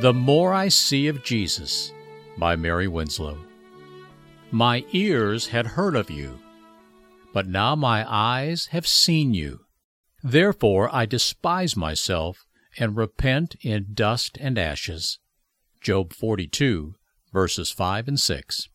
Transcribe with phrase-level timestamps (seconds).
[0.00, 1.92] The More I See of Jesus
[2.36, 3.38] by Mary Winslow.
[4.50, 6.40] My ears had heard of you,
[7.32, 9.60] but now my eyes have seen you.
[10.20, 12.44] Therefore I despise myself
[12.76, 15.20] and repent in dust and ashes.
[15.80, 16.96] Job 42,
[17.32, 18.68] verses 5 and 6.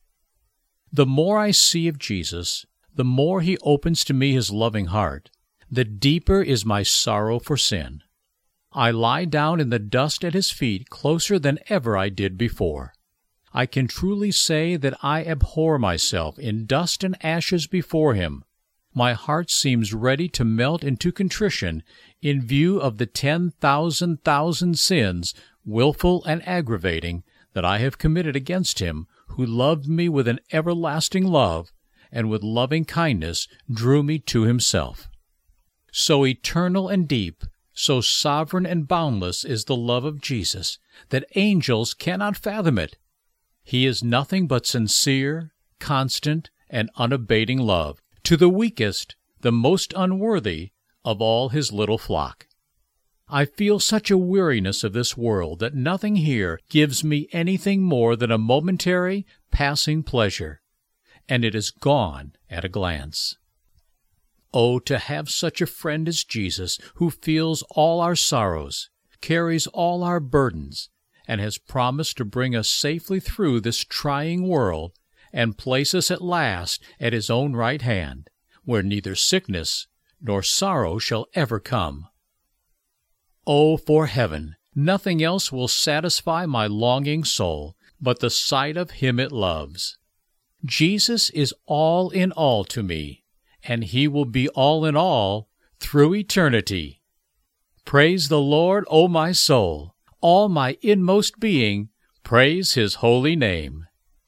[0.94, 5.30] The more I see of Jesus, the more he opens to me his loving heart,
[5.70, 8.04] the deeper is my sorrow for sin.
[8.72, 12.94] I lie down in the dust at his feet closer than ever I did before.
[13.52, 18.44] I can truly say that I abhor myself in dust and ashes before him.
[18.94, 21.84] My heart seems ready to melt into contrition
[22.22, 25.34] in view of the ten thousand thousand sins,
[25.66, 31.26] wilful and aggravating, that I have committed against him who loved me with an everlasting
[31.26, 31.72] love,
[32.12, 35.08] and with loving kindness drew me to himself.
[35.91, 37.43] So eternal and deep,
[37.80, 40.77] so sovereign and boundless is the love of Jesus
[41.10, 42.98] that angels cannot fathom it.
[43.63, 50.71] He is nothing but sincere, constant, and unabating love to the weakest, the most unworthy
[51.05, 52.48] of all his little flock.
[53.30, 58.18] I feel such a weariness of this world that nothing here gives me anything more
[58.18, 60.62] than a momentary, passing pleasure,
[61.30, 63.38] and it is gone at a glance.
[64.53, 68.90] Oh, to have such a friend as Jesus, who feels all our sorrows,
[69.22, 70.90] carries all our burdens,
[71.28, 74.94] and has promised to bring us safely through this trying world
[75.31, 78.30] and place us at last at his own right hand,
[78.64, 79.88] where neither sickness
[80.20, 82.08] nor sorrow shall ever come.
[83.46, 84.56] Oh, for heaven!
[84.75, 89.97] Nothing else will satisfy my longing soul but the sight of him it loves.
[90.64, 93.24] Jesus is all in all to me
[93.63, 97.02] and he will be all in all through eternity.
[97.85, 99.96] Praise the Lord, O my soul!
[100.22, 101.90] All my inmost being,
[102.24, 103.86] praise his holy name.